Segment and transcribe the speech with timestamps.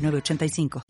[0.00, 0.82] 906985.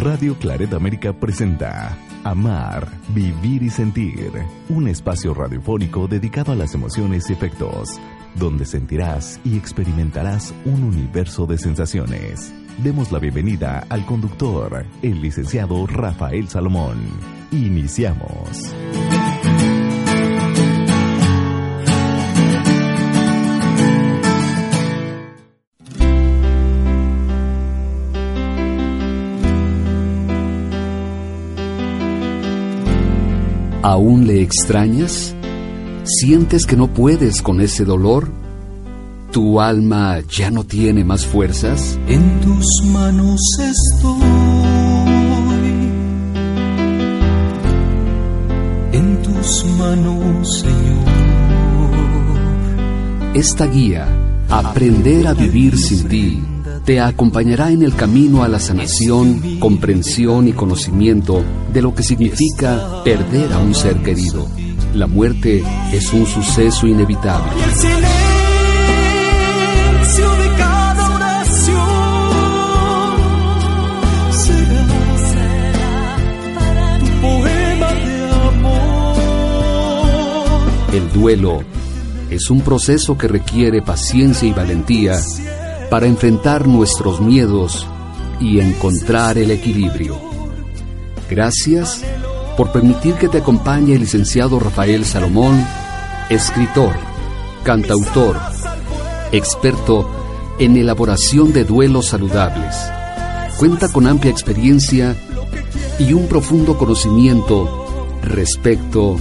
[0.00, 4.30] Radio Claret América presenta Amar, Vivir y Sentir,
[4.68, 7.98] un espacio radiofónico dedicado a las emociones y efectos,
[8.36, 12.52] donde sentirás y experimentarás un universo de sensaciones.
[12.82, 16.98] Demos la bienvenida al conductor, el licenciado Rafael Salomón.
[17.50, 18.72] Iniciamos.
[33.82, 35.34] ¿Aún le extrañas?
[36.04, 38.28] ¿Sientes que no puedes con ese dolor?
[39.30, 41.98] ¿Tu alma ya no tiene más fuerzas?
[42.08, 44.20] En tus manos estoy.
[48.92, 51.08] En tus manos, Señor.
[53.34, 54.08] Esta guía,
[54.50, 56.42] Aprender a vivir sin ti,
[56.88, 63.02] te acompañará en el camino a la sanación, comprensión y conocimiento de lo que significa
[63.04, 64.48] perder a un ser querido.
[64.94, 67.52] La muerte es un suceso inevitable.
[80.94, 81.62] El duelo
[82.30, 85.18] es un proceso que requiere paciencia y valentía
[85.90, 87.86] para enfrentar nuestros miedos
[88.40, 90.18] y encontrar el equilibrio.
[91.30, 92.02] Gracias
[92.56, 95.64] por permitir que te acompañe el licenciado Rafael Salomón,
[96.28, 96.94] escritor,
[97.62, 98.36] cantautor,
[99.32, 100.10] experto
[100.58, 102.76] en elaboración de duelos saludables.
[103.58, 105.16] Cuenta con amplia experiencia
[105.98, 109.16] y un profundo conocimiento respecto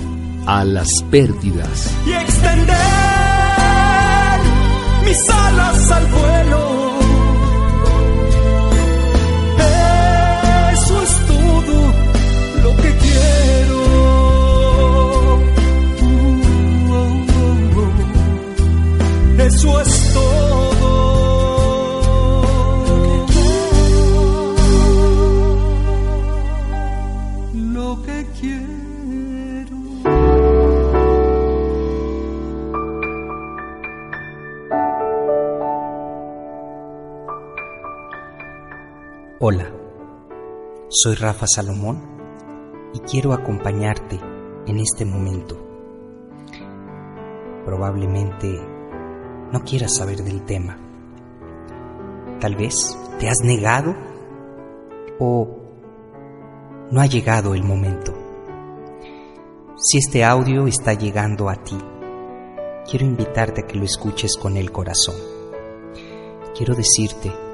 [0.46, 1.92] a las pérdidas.
[2.06, 2.97] y extender
[5.08, 6.67] mis alas al vuelo.
[39.50, 39.72] Hola,
[40.90, 42.02] soy Rafa Salomón
[42.94, 44.20] y quiero acompañarte
[44.66, 45.58] en este momento.
[47.64, 48.60] Probablemente
[49.54, 50.78] no quieras saber del tema.
[52.42, 53.96] Tal vez te has negado
[55.18, 55.48] o
[56.92, 58.14] no ha llegado el momento.
[59.78, 61.78] Si este audio está llegando a ti,
[62.92, 65.16] quiero invitarte a que lo escuches con el corazón.
[66.54, 67.47] Quiero decirte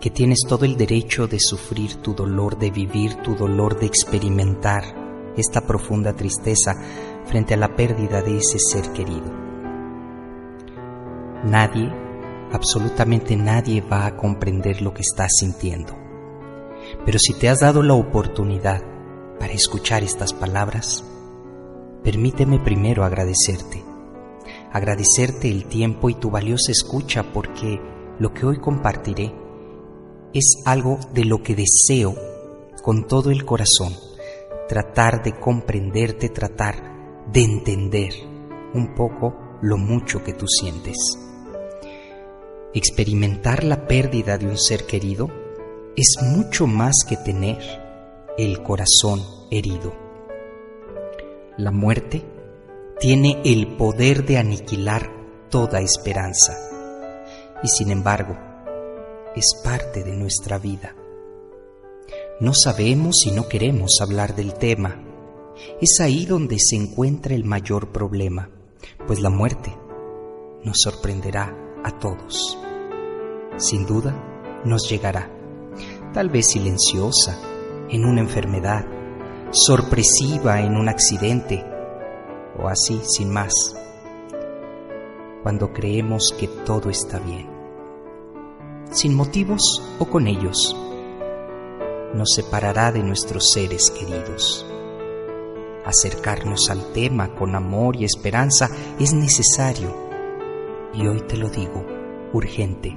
[0.00, 4.84] que tienes todo el derecho de sufrir tu dolor, de vivir tu dolor, de experimentar
[5.36, 6.74] esta profunda tristeza
[7.26, 9.32] frente a la pérdida de ese ser querido.
[11.44, 11.92] Nadie,
[12.52, 15.96] absolutamente nadie va a comprender lo que estás sintiendo.
[17.04, 18.82] Pero si te has dado la oportunidad
[19.38, 21.04] para escuchar estas palabras,
[22.02, 23.84] permíteme primero agradecerte.
[24.72, 27.80] Agradecerte el tiempo y tu valiosa escucha porque
[28.18, 29.32] lo que hoy compartiré
[30.34, 32.14] es algo de lo que deseo
[32.82, 33.94] con todo el corazón,
[34.68, 38.12] tratar de comprenderte, tratar de entender
[38.74, 40.96] un poco lo mucho que tú sientes.
[42.74, 45.28] Experimentar la pérdida de un ser querido
[45.96, 47.58] es mucho más que tener
[48.36, 49.20] el corazón
[49.50, 49.92] herido.
[51.56, 52.24] La muerte
[53.00, 55.10] tiene el poder de aniquilar
[55.50, 56.56] toda esperanza
[57.62, 58.47] y sin embargo
[59.38, 60.96] es parte de nuestra vida.
[62.40, 65.00] No sabemos y no queremos hablar del tema.
[65.80, 68.50] Es ahí donde se encuentra el mayor problema,
[69.06, 69.76] pues la muerte
[70.64, 71.54] nos sorprenderá
[71.84, 72.58] a todos.
[73.56, 75.30] Sin duda, nos llegará,
[76.12, 77.38] tal vez silenciosa,
[77.88, 78.84] en una enfermedad,
[79.50, 81.64] sorpresiva en un accidente,
[82.58, 83.52] o así, sin más.
[85.42, 87.57] cuando creemos que todo está bien.
[88.90, 90.74] Sin motivos o con ellos,
[92.14, 94.66] nos separará de nuestros seres queridos.
[95.84, 99.94] Acercarnos al tema con amor y esperanza es necesario
[100.94, 101.84] y hoy te lo digo,
[102.32, 102.96] urgente.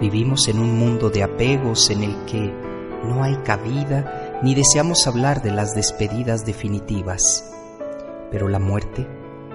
[0.00, 2.52] Vivimos en un mundo de apegos en el que
[3.04, 7.50] no hay cabida ni deseamos hablar de las despedidas definitivas,
[8.30, 9.08] pero la muerte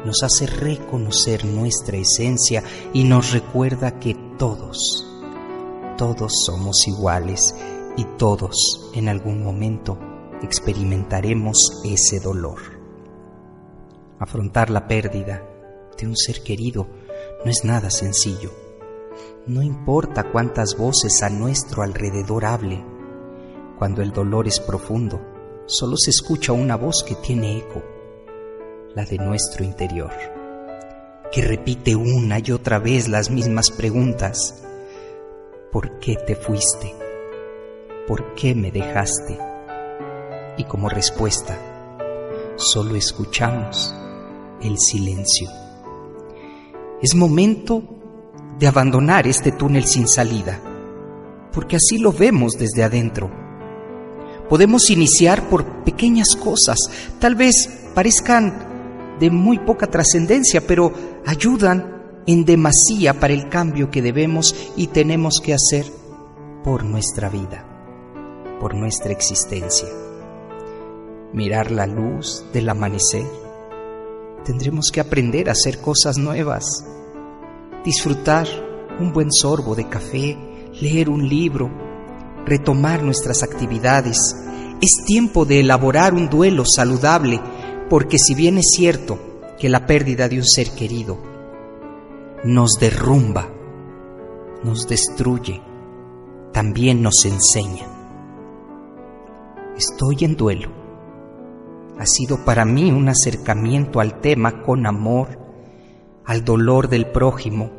[0.05, 5.08] nos hace reconocer nuestra esencia y nos recuerda que todos,
[5.99, 7.53] todos somos iguales
[7.97, 9.99] y todos en algún momento
[10.41, 12.57] experimentaremos ese dolor.
[14.17, 15.43] Afrontar la pérdida
[15.97, 16.87] de un ser querido
[17.43, 18.49] no es nada sencillo.
[19.45, 22.81] No importa cuántas voces a nuestro alrededor hable,
[23.77, 25.19] cuando el dolor es profundo,
[25.65, 27.83] solo se escucha una voz que tiene eco,
[28.95, 30.13] la de nuestro interior,
[31.29, 34.63] que repite una y otra vez las mismas preguntas.
[35.71, 36.95] ¿Por qué te fuiste?
[38.07, 39.37] ¿Por qué me dejaste?
[40.57, 41.59] Y como respuesta,
[42.55, 43.93] solo escuchamos
[44.63, 45.47] el silencio.
[47.03, 47.83] Es momento
[48.57, 50.59] de abandonar este túnel sin salida,
[51.53, 53.29] porque así lo vemos desde adentro.
[54.49, 56.79] Podemos iniciar por pequeñas cosas,
[57.19, 60.91] tal vez parezcan de muy poca trascendencia, pero
[61.27, 61.98] ayudan
[62.31, 65.91] en demasía para el cambio que debemos y tenemos que hacer
[66.63, 67.65] por nuestra vida,
[68.59, 69.87] por nuestra existencia.
[71.33, 73.25] Mirar la luz del amanecer
[74.45, 76.85] tendremos que aprender a hacer cosas nuevas,
[77.83, 78.47] disfrutar
[78.99, 80.37] un buen sorbo de café,
[80.79, 81.71] leer un libro,
[82.45, 84.35] retomar nuestras actividades.
[84.79, 87.41] Es tiempo de elaborar un duelo saludable,
[87.89, 89.17] porque si bien es cierto
[89.59, 91.28] que la pérdida de un ser querido
[92.43, 93.49] nos derrumba,
[94.63, 95.61] nos destruye,
[96.53, 97.85] también nos enseña.
[99.77, 100.71] Estoy en duelo.
[101.97, 105.37] Ha sido para mí un acercamiento al tema con amor,
[106.23, 107.71] al dolor del prójimo,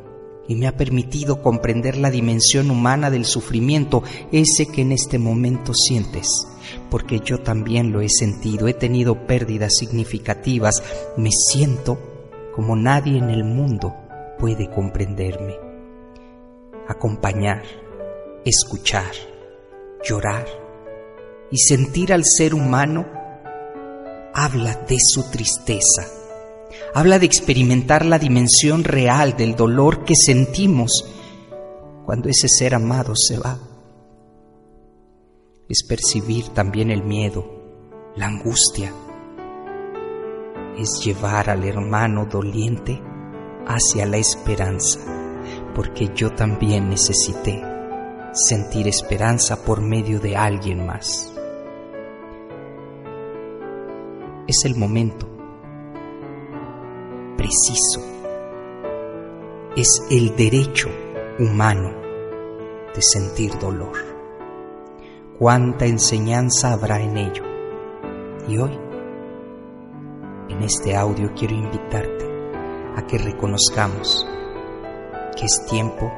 [0.46, 5.72] y me ha permitido comprender la dimensión humana del sufrimiento, ese que en este momento
[5.72, 6.46] sientes,
[6.90, 10.82] porque yo también lo he sentido, he tenido pérdidas significativas,
[11.16, 11.98] me siento
[12.54, 13.94] como nadie en el mundo
[14.40, 15.56] puede comprenderme.
[16.88, 17.62] Acompañar,
[18.44, 19.12] escuchar,
[20.02, 20.46] llorar
[21.50, 23.06] y sentir al ser humano
[24.34, 26.06] habla de su tristeza,
[26.94, 31.04] habla de experimentar la dimensión real del dolor que sentimos
[32.06, 33.58] cuando ese ser amado se va.
[35.68, 37.44] Es percibir también el miedo,
[38.16, 38.92] la angustia,
[40.76, 43.09] es llevar al hermano doliente
[43.74, 45.00] hacia la esperanza,
[45.74, 47.62] porque yo también necesité
[48.32, 51.30] sentir esperanza por medio de alguien más.
[54.50, 55.26] es el momento
[57.36, 58.00] preciso.
[59.76, 60.88] Es el derecho
[61.38, 61.92] humano
[62.94, 63.96] de sentir dolor.
[65.38, 67.44] Cuánta enseñanza habrá en ello.
[68.48, 68.76] Y hoy,
[70.48, 71.79] en este audio, quiero invitarte a
[73.10, 74.24] que reconozcamos
[75.36, 76.12] que es tiempo,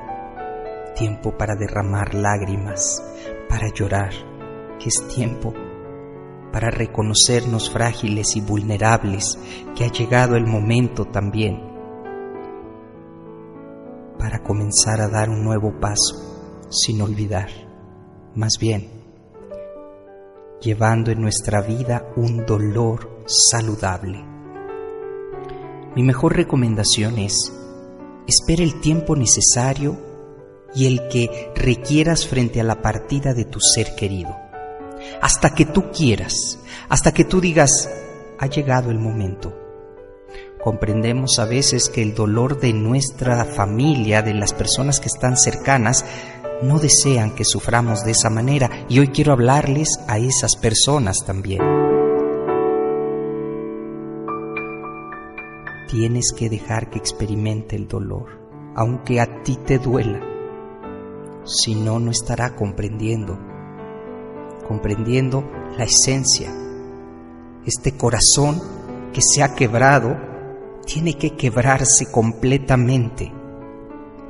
[0.94, 3.02] tiempo para derramar lágrimas,
[3.48, 4.12] para llorar,
[4.78, 5.54] que es tiempo
[6.52, 9.38] para reconocernos frágiles y vulnerables,
[9.74, 11.62] que ha llegado el momento también
[14.18, 17.48] para comenzar a dar un nuevo paso, sin olvidar,
[18.34, 18.90] más bien,
[20.60, 24.31] llevando en nuestra vida un dolor saludable.
[25.94, 27.52] Mi mejor recomendación es,
[28.26, 29.98] espera el tiempo necesario
[30.74, 34.42] y el que requieras frente a la partida de tu ser querido
[35.20, 36.58] hasta que tú quieras,
[36.88, 37.90] hasta que tú digas,
[38.38, 39.58] ha llegado el momento.
[40.62, 46.04] Comprendemos a veces que el dolor de nuestra familia, de las personas que están cercanas,
[46.62, 51.81] no desean que suframos de esa manera y hoy quiero hablarles a esas personas también.
[55.92, 58.40] Tienes que dejar que experimente el dolor,
[58.74, 60.22] aunque a ti te duela.
[61.44, 63.38] Si no, no estará comprendiendo
[64.66, 65.44] comprendiendo
[65.76, 66.50] la esencia.
[67.66, 68.58] Este corazón
[69.12, 70.16] que se ha quebrado
[70.86, 73.30] tiene que quebrarse completamente.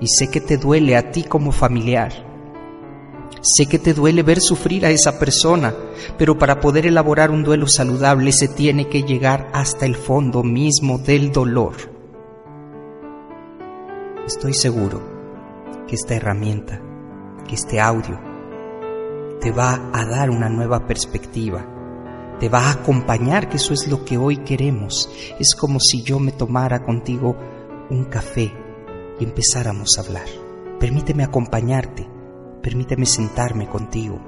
[0.01, 2.32] Y sé que te duele a ti como familiar.
[3.41, 5.75] Sé que te duele ver sufrir a esa persona,
[6.19, 10.99] pero para poder elaborar un duelo saludable se tiene que llegar hasta el fondo mismo
[10.99, 11.75] del dolor.
[14.27, 15.03] estoy seguro
[15.89, 16.81] que esta herramienta,
[17.49, 18.21] que este audio,
[19.41, 21.67] te va a dar una nueva perspectiva,
[22.39, 25.11] te va a acompañar, que eso es lo que hoy queremos.
[25.39, 27.37] Es como si yo me tomara contigo
[27.91, 28.53] un café
[29.19, 30.27] y empezáramos a hablar.
[30.81, 32.09] Permíteme acompañarte,
[32.63, 34.21] permíteme sentarme contigo,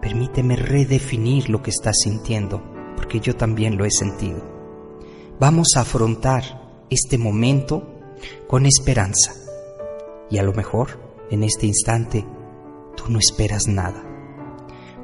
[0.00, 2.62] permíteme redefinir lo que estás sintiendo,
[2.96, 4.42] porque yo también lo he sentido.
[5.38, 7.86] Vamos a afrontar este momento
[8.46, 9.34] con esperanza.
[10.30, 11.00] Y a lo mejor,
[11.30, 12.26] en este instante,
[12.96, 14.04] tú no esperas nada.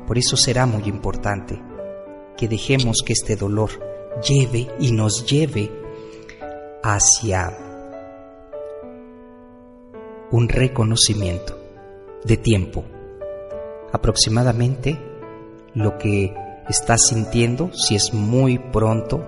[0.07, 1.61] Por eso será muy importante
[2.37, 3.71] que dejemos que este dolor
[4.27, 5.71] lleve y nos lleve
[6.83, 7.59] hacia
[10.31, 11.56] un reconocimiento
[12.27, 12.85] de tiempo.
[13.93, 14.99] Aproximadamente
[15.75, 16.35] lo que
[16.69, 19.25] estás sintiendo, si es muy pronto,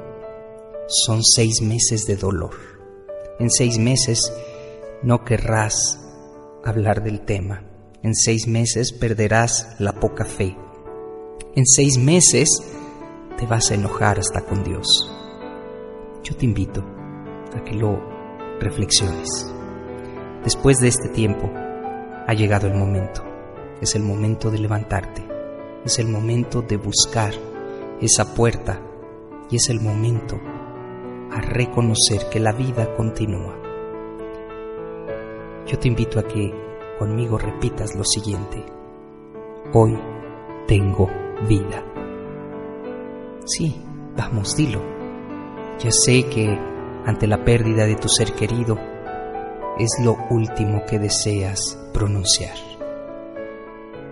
[0.88, 2.54] son seis meses de dolor.
[3.38, 4.32] En seis meses
[5.02, 6.00] no querrás
[6.64, 7.62] hablar del tema.
[8.02, 10.56] En seis meses perderás la poca fe.
[11.54, 12.48] En seis meses
[13.38, 14.86] te vas a enojar hasta con Dios.
[16.24, 16.84] Yo te invito
[17.54, 18.00] a que lo
[18.60, 19.28] reflexiones.
[20.42, 21.50] Después de este tiempo
[22.28, 23.24] ha llegado el momento.
[23.80, 25.26] Es el momento de levantarte.
[25.86, 27.32] Es el momento de buscar
[28.02, 28.82] esa puerta
[29.50, 30.38] y es el momento
[31.32, 33.56] a reconocer que la vida continúa.
[35.66, 36.52] Yo te invito a que
[36.98, 38.62] conmigo repitas lo siguiente.
[39.72, 39.98] Hoy
[40.66, 41.08] tengo
[41.48, 41.82] vida.
[43.46, 43.82] Sí,
[44.14, 44.82] vamos, dilo.
[45.78, 46.46] Ya sé que
[47.06, 48.78] ante la pérdida de tu ser querido
[49.78, 52.56] es lo último que deseas pronunciar.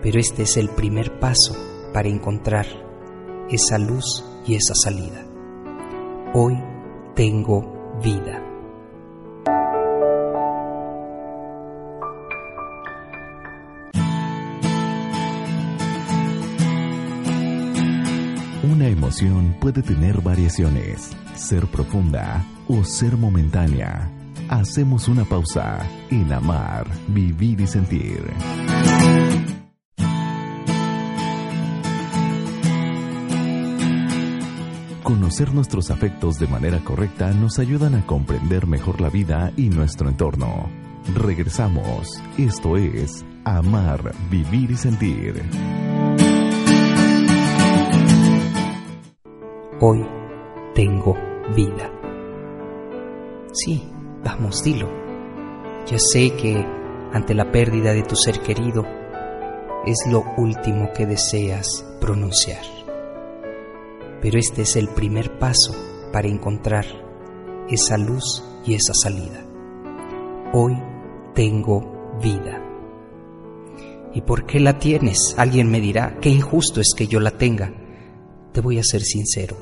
[0.00, 1.56] Pero este es el primer paso
[1.92, 2.66] para encontrar
[3.50, 5.26] esa luz y esa salida.
[6.34, 6.56] Hoy
[7.14, 8.42] tengo vida.
[18.62, 24.15] Una emoción puede tener variaciones, ser profunda o ser momentánea.
[24.48, 28.22] Hacemos una pausa en amar, vivir y sentir.
[35.02, 40.08] Conocer nuestros afectos de manera correcta nos ayudan a comprender mejor la vida y nuestro
[40.08, 40.68] entorno.
[41.14, 42.22] Regresamos.
[42.38, 45.42] Esto es Amar, Vivir y Sentir.
[49.80, 50.06] Hoy
[50.74, 51.16] tengo
[51.54, 51.90] vida.
[53.52, 53.82] Sí,
[54.24, 54.88] vamos, dilo.
[55.86, 56.64] Ya sé que
[57.12, 58.84] ante la pérdida de tu ser querido
[59.86, 62.76] es lo último que deseas pronunciar
[64.26, 65.72] pero este es el primer paso
[66.12, 66.84] para encontrar
[67.68, 69.44] esa luz y esa salida.
[70.52, 70.76] Hoy
[71.34, 72.62] tengo vida.
[74.14, 75.34] ¿Y por qué la tienes?
[75.36, 77.72] Alguien me dirá, qué injusto es que yo la tenga.
[78.52, 79.56] Te voy a ser sincero,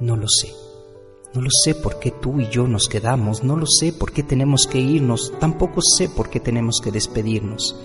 [0.00, 0.67] no lo sé.
[1.34, 4.22] No lo sé por qué tú y yo nos quedamos, no lo sé por qué
[4.22, 7.78] tenemos que irnos, tampoco sé por qué tenemos que despedirnos.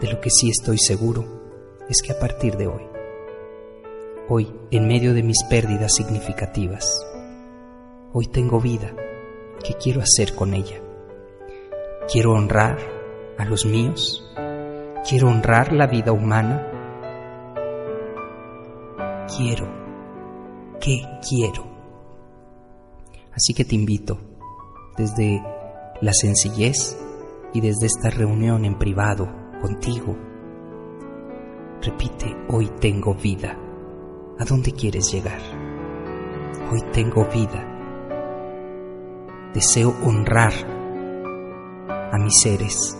[0.00, 1.24] De lo que sí estoy seguro
[1.88, 2.90] es que a partir de hoy
[4.30, 7.04] hoy en medio de mis pérdidas significativas.
[8.12, 8.94] Hoy tengo vida.
[9.64, 10.80] ¿Qué quiero hacer con ella?
[12.10, 12.78] ¿Quiero honrar
[13.38, 14.24] a los míos?
[15.08, 16.64] ¿Quiero honrar la vida humana?
[19.36, 19.68] Quiero.
[20.80, 21.69] ¿Qué quiero?
[23.40, 24.20] Así que te invito
[24.98, 25.42] desde
[26.02, 26.94] la sencillez
[27.54, 29.32] y desde esta reunión en privado
[29.62, 30.14] contigo.
[31.80, 33.58] Repite, hoy tengo vida.
[34.38, 35.40] ¿A dónde quieres llegar?
[36.70, 37.64] Hoy tengo vida.
[39.54, 40.52] Deseo honrar
[42.12, 42.94] a mis seres.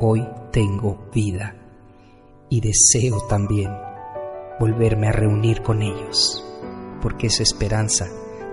[0.00, 1.54] Hoy tengo vida
[2.48, 3.70] y deseo también
[4.58, 6.42] volverme a reunir con ellos,
[7.02, 8.06] porque esa esperanza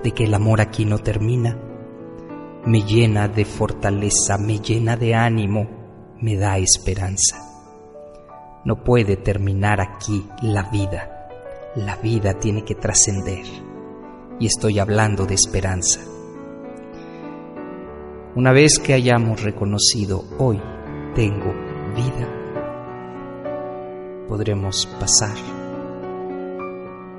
[0.03, 1.57] de que el amor aquí no termina
[2.65, 5.69] me llena de fortaleza, me llena de ánimo,
[6.19, 7.37] me da esperanza.
[8.65, 11.19] No puede terminar aquí la vida
[11.75, 13.45] la vida tiene que trascender.
[14.39, 16.01] Y estoy hablando de esperanza.
[18.35, 20.61] Una vez que hayamos reconocido hoy
[21.15, 21.53] tengo
[21.95, 22.27] vida,
[24.27, 25.35] podremos pasar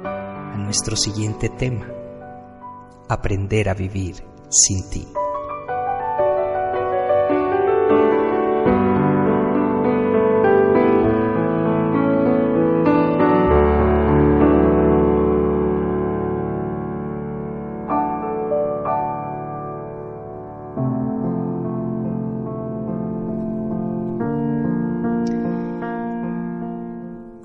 [0.04, 1.86] a nuestro siguiente tema,
[3.10, 5.04] aprender a vivir sin ti.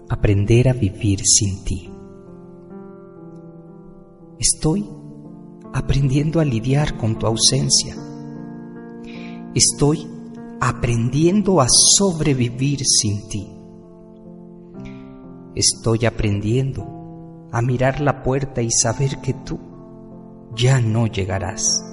[0.10, 1.90] aprender a vivir sin ti.
[4.40, 5.05] Estoy
[5.76, 7.98] aprendiendo a lidiar con tu ausencia.
[9.54, 10.08] Estoy
[10.62, 13.46] aprendiendo a sobrevivir sin ti.
[15.54, 19.60] Estoy aprendiendo a mirar la puerta y saber que tú
[20.56, 21.84] ya no llegarás.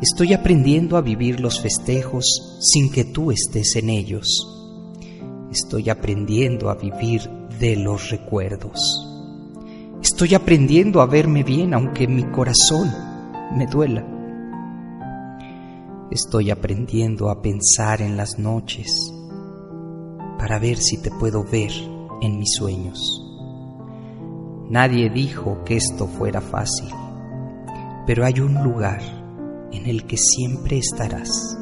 [0.00, 4.48] Estoy aprendiendo a vivir los festejos sin que tú estés en ellos.
[5.52, 7.20] Estoy aprendiendo a vivir
[7.58, 9.09] de los recuerdos.
[10.20, 12.92] Estoy aprendiendo a verme bien aunque mi corazón
[13.56, 14.04] me duela.
[16.10, 18.92] Estoy aprendiendo a pensar en las noches
[20.38, 21.70] para ver si te puedo ver
[22.20, 23.00] en mis sueños.
[24.68, 26.90] Nadie dijo que esto fuera fácil,
[28.06, 29.00] pero hay un lugar
[29.72, 31.56] en el que siempre estarás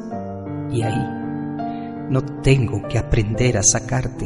[0.69, 1.07] y ahí
[2.09, 4.25] no tengo que aprender a sacarte.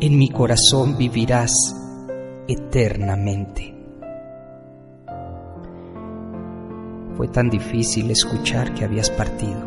[0.00, 1.50] En mi corazón vivirás
[2.52, 3.76] eternamente.
[7.16, 9.60] Fue tan difícil escuchar que habías partido,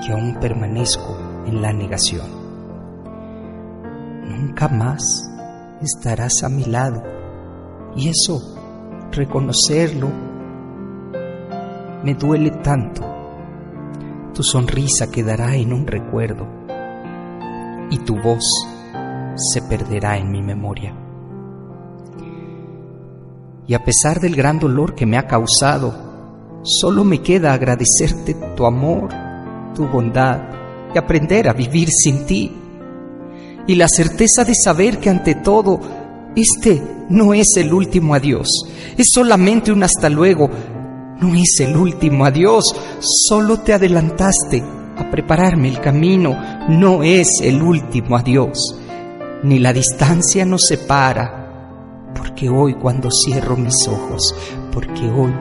[0.00, 2.26] que aún permanezco en la negación.
[4.24, 5.02] Nunca más
[5.82, 7.02] estarás a mi lado
[7.94, 8.40] y eso,
[9.12, 10.08] reconocerlo,
[12.02, 13.02] me duele tanto.
[14.32, 16.46] Tu sonrisa quedará en un recuerdo
[17.90, 18.44] y tu voz
[19.36, 21.03] se perderá en mi memoria.
[23.66, 26.14] Y a pesar del gran dolor que me ha causado,
[26.66, 29.10] Solo me queda agradecerte tu amor,
[29.74, 30.40] tu bondad
[30.94, 32.50] y aprender a vivir sin ti.
[33.66, 35.78] Y la certeza de saber que ante todo,
[36.34, 38.48] este no es el último adiós,
[38.96, 40.48] es solamente un hasta luego,
[41.20, 42.64] no es el último adiós,
[43.00, 44.62] solo te adelantaste
[44.96, 46.34] a prepararme el camino,
[46.70, 48.58] no es el último adiós,
[49.42, 51.43] ni la distancia nos separa,
[52.16, 54.34] porque hoy cuando cierro mis ojos,
[54.72, 55.32] porque hoy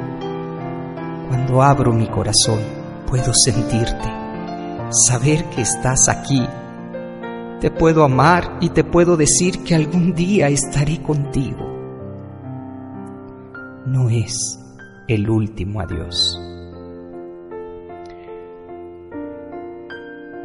[1.29, 2.59] cuando abro mi corazón,
[3.07, 4.07] puedo sentirte,
[5.07, 6.47] saber que estás aquí.
[7.59, 11.65] Te puedo amar y te puedo decir que algún día estaré contigo.
[13.85, 14.59] No es
[15.07, 16.39] el último adiós.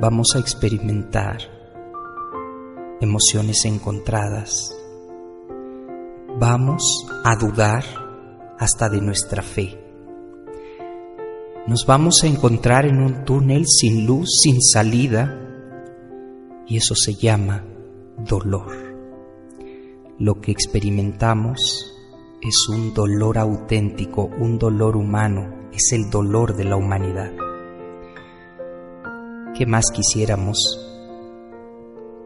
[0.01, 1.39] Vamos a experimentar
[3.01, 4.78] emociones encontradas.
[6.39, 6.83] Vamos
[7.25, 7.85] a dudar
[8.59, 9.89] hasta de nuestra fe
[11.69, 15.39] nos vamos a encontrar en un túnel sin luz, sin salida,
[16.67, 17.63] y eso se llama
[18.27, 18.73] dolor.
[20.19, 21.95] Lo que experimentamos
[22.41, 27.33] es un dolor auténtico, un dolor humano, es el dolor de la humanidad.
[29.55, 30.57] ¿Qué más quisiéramos?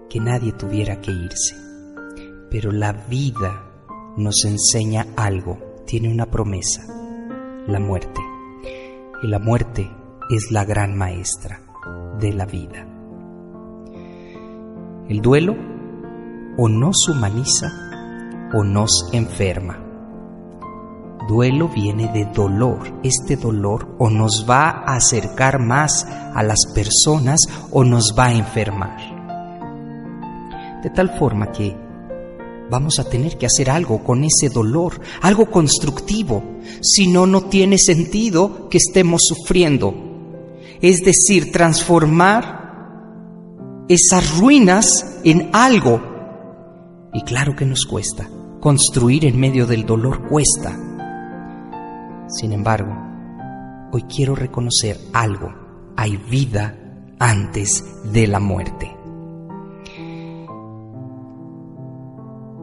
[0.08, 1.56] Que nadie tuviera que irse.
[2.48, 3.71] Pero la vida
[4.16, 6.82] nos enseña algo, tiene una promesa,
[7.66, 8.20] la muerte
[9.22, 9.90] y la muerte
[10.30, 11.60] es la gran maestra
[12.18, 12.86] de la vida.
[15.08, 15.56] El duelo
[16.56, 17.72] o nos humaniza
[18.54, 19.78] o nos enferma.
[21.28, 23.00] Duelo viene de dolor.
[23.02, 28.34] Este dolor o nos va a acercar más a las personas o nos va a
[28.34, 28.98] enfermar.
[30.82, 31.76] De tal forma que
[32.72, 36.42] vamos a tener que hacer algo con ese dolor, algo constructivo,
[36.80, 39.94] si no, no tiene sentido que estemos sufriendo.
[40.80, 46.00] Es decir, transformar esas ruinas en algo.
[47.12, 48.26] Y claro que nos cuesta,
[48.58, 50.74] construir en medio del dolor cuesta.
[52.28, 52.96] Sin embargo,
[53.92, 55.52] hoy quiero reconocer algo,
[55.94, 56.74] hay vida
[57.18, 59.01] antes de la muerte.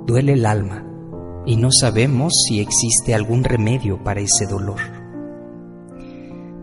[0.10, 0.84] Duele el alma
[1.46, 4.80] y no sabemos si existe algún remedio para ese dolor.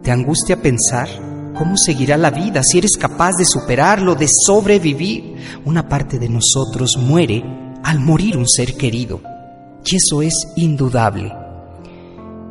[0.03, 1.09] ¿Te angustia pensar
[1.57, 5.37] cómo seguirá la vida si eres capaz de superarlo, de sobrevivir?
[5.65, 7.45] Una parte de nosotros muere
[7.85, 9.21] al morir un ser querido
[9.85, 11.33] y eso es indudable.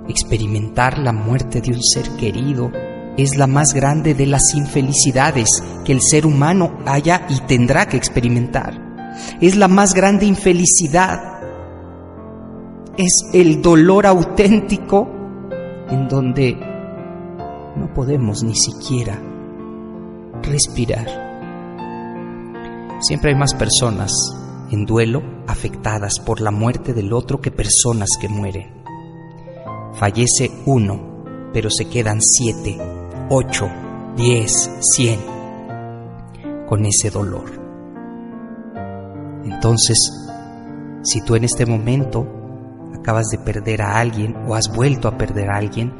[0.08, 2.72] Experimentar la muerte de un ser querido
[3.18, 5.50] es la más grande de las infelicidades
[5.84, 8.95] que el ser humano haya y tendrá que experimentar
[9.42, 11.40] es la más grande infelicidad,
[12.98, 15.08] es el dolor auténtico
[15.90, 16.58] en donde
[17.76, 19.22] no podemos ni siquiera
[20.42, 21.26] respirar.
[23.02, 24.12] Siempre hay más personas
[24.72, 28.74] en duelo afectadas por la muerte del otro que personas que mueren.
[29.94, 32.78] Fallece uno, pero se quedan siete,
[33.30, 33.70] ocho,
[34.16, 35.20] diez, cien
[36.68, 37.65] con ese dolor.
[39.46, 39.98] Entonces,
[41.04, 42.28] si tú en este momento
[42.96, 45.94] acabas de perder a alguien o has vuelto a perder a alguien,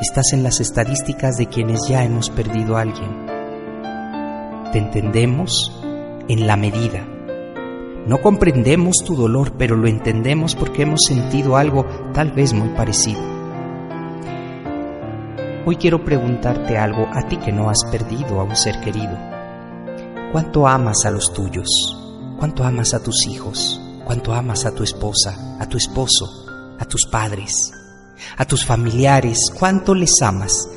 [0.00, 3.26] estás en las estadísticas de quienes ya hemos perdido a alguien.
[4.72, 5.82] Te entendemos
[6.28, 7.06] en la medida.
[8.06, 13.20] No comprendemos tu dolor, pero lo entendemos porque hemos sentido algo tal vez muy parecido.
[15.64, 19.16] Hoy quiero preguntarte algo a ti que no has perdido a un ser querido.
[20.32, 22.09] ¿Cuánto amas a los tuyos?
[22.40, 23.80] ¿Cuánto amas a tus hijos?
[24.10, 27.72] cuánto amas a tu esposa, a tu esposo, a tus padres,
[28.36, 30.68] a tus familiares, cuánto les amas.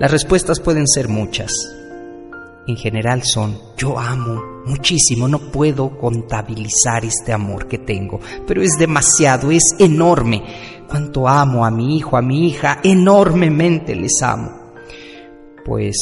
[0.00, 1.52] Las respuestas pueden ser muchas.
[2.66, 8.72] En general son, yo amo muchísimo, no puedo contabilizar este amor que tengo, pero es
[8.76, 10.42] demasiado, es enorme.
[10.88, 14.50] Cuánto amo a mi hijo, a mi hija, enormemente les amo.
[15.64, 15.96] Pues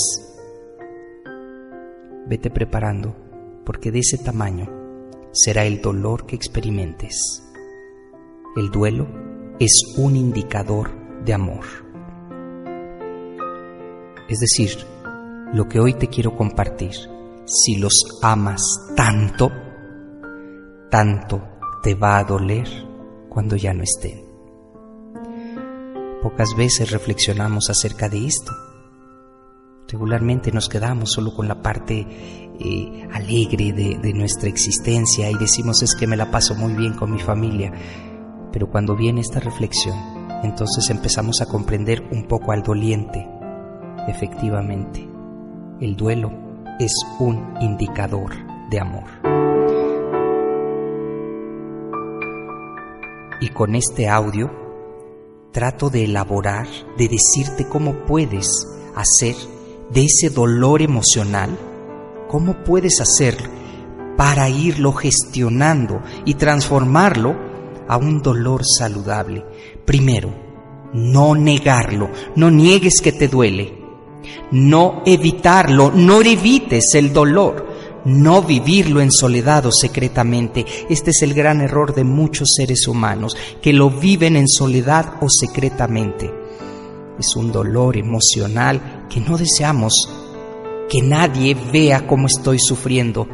[2.26, 3.14] vete preparando,
[3.66, 4.81] porque de ese tamaño
[5.32, 7.42] será el dolor que experimentes.
[8.54, 9.08] El duelo
[9.58, 10.90] es un indicador
[11.24, 11.64] de amor.
[14.28, 14.86] Es decir,
[15.52, 16.92] lo que hoy te quiero compartir,
[17.46, 18.62] si los amas
[18.96, 19.50] tanto,
[20.90, 21.42] tanto
[21.82, 22.68] te va a doler
[23.28, 24.24] cuando ya no estén.
[26.22, 28.52] Pocas veces reflexionamos acerca de esto.
[29.88, 32.41] Regularmente nos quedamos solo con la parte
[33.12, 37.10] alegre de, de nuestra existencia y decimos es que me la paso muy bien con
[37.10, 37.72] mi familia.
[38.52, 39.96] Pero cuando viene esta reflexión,
[40.42, 43.26] entonces empezamos a comprender un poco al doliente.
[44.06, 45.06] Efectivamente,
[45.80, 46.32] el duelo
[46.78, 48.32] es un indicador
[48.70, 49.04] de amor.
[53.40, 54.50] Y con este audio
[55.52, 59.34] trato de elaborar, de decirte cómo puedes hacer
[59.90, 61.50] de ese dolor emocional
[62.32, 63.36] ¿Cómo puedes hacer
[64.16, 67.36] para irlo gestionando y transformarlo
[67.86, 69.44] a un dolor saludable?
[69.84, 70.34] Primero,
[70.94, 73.74] no negarlo, no niegues que te duele.
[74.50, 77.68] No evitarlo, no evites el dolor.
[78.06, 80.64] No vivirlo en soledad o secretamente.
[80.88, 85.28] Este es el gran error de muchos seres humanos, que lo viven en soledad o
[85.28, 86.32] secretamente.
[87.18, 90.21] Es un dolor emocional que no deseamos
[90.88, 93.26] que nadie vea cómo estoy sufriendo.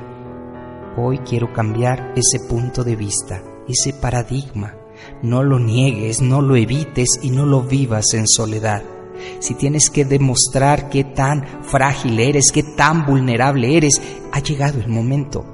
[0.96, 4.74] Hoy quiero cambiar ese punto de vista, ese paradigma.
[5.22, 8.82] No lo niegues, no lo evites y no lo vivas en soledad.
[9.40, 14.00] Si tienes que demostrar qué tan frágil eres, qué tan vulnerable eres,
[14.32, 15.44] ha llegado el momento.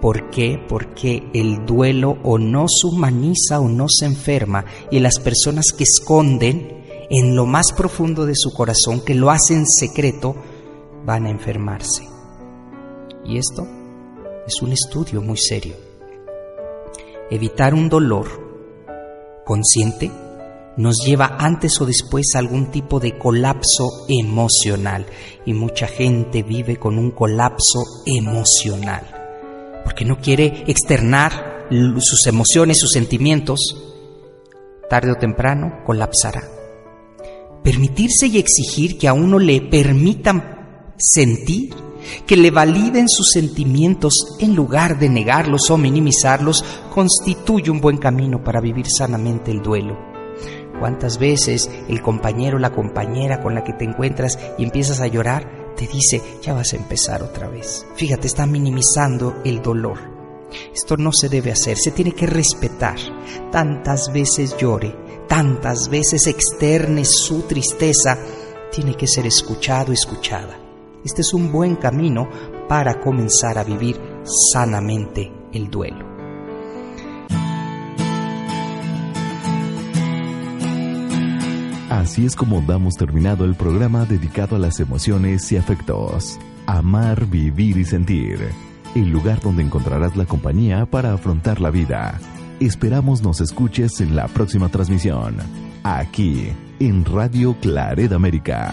[0.00, 0.58] ¿Por qué?
[0.68, 5.84] Porque el duelo o no se humaniza o no se enferma y las personas que
[5.84, 10.36] esconden en lo más profundo de su corazón, que lo hacen secreto,
[11.04, 12.08] van a enfermarse.
[13.24, 13.66] Y esto
[14.46, 15.74] es un estudio muy serio.
[17.30, 18.26] Evitar un dolor
[19.44, 20.10] consciente
[20.76, 25.06] nos lleva antes o después a algún tipo de colapso emocional
[25.44, 29.20] y mucha gente vive con un colapso emocional
[29.84, 31.66] porque no quiere externar
[31.98, 33.58] sus emociones, sus sentimientos,
[34.88, 36.42] tarde o temprano colapsará.
[37.62, 40.59] Permitirse y exigir que a uno le permitan
[41.00, 41.74] sentir,
[42.26, 48.42] que le validen sus sentimientos en lugar de negarlos o minimizarlos, constituye un buen camino
[48.42, 49.96] para vivir sanamente el duelo.
[50.78, 55.06] ¿Cuántas veces el compañero o la compañera con la que te encuentras y empiezas a
[55.06, 57.86] llorar te dice, ya vas a empezar otra vez?
[57.96, 59.98] Fíjate, está minimizando el dolor.
[60.74, 62.96] Esto no se debe hacer, se tiene que respetar.
[63.52, 64.96] Tantas veces llore,
[65.28, 68.18] tantas veces externe su tristeza,
[68.72, 70.59] tiene que ser escuchado, escuchada.
[71.04, 72.28] Este es un buen camino
[72.68, 73.98] para comenzar a vivir
[74.52, 76.10] sanamente el duelo.
[81.88, 86.38] Así es como damos terminado el programa dedicado a las emociones y afectos.
[86.66, 88.38] Amar, vivir y sentir.
[88.94, 92.20] El lugar donde encontrarás la compañía para afrontar la vida.
[92.60, 95.36] Esperamos nos escuches en la próxima transmisión.
[95.82, 98.72] Aquí, en Radio Claret América.